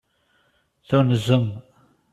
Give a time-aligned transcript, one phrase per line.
[0.87, 1.45] Tunzem.